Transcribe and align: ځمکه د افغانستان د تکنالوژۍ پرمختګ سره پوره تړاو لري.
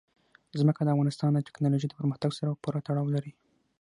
ځمکه 0.59 0.81
د 0.83 0.89
افغانستان 0.93 1.31
د 1.33 1.39
تکنالوژۍ 1.47 1.87
پرمختګ 1.97 2.31
سره 2.39 2.57
پوره 2.63 2.79
تړاو 2.87 3.13
لري. 3.15 3.31